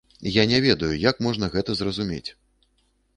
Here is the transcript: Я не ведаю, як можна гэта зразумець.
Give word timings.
Я 0.41 0.45
не 0.51 0.61
ведаю, 0.67 0.89
як 1.03 1.21
можна 1.27 1.49
гэта 1.57 1.71
зразумець. 1.83 2.25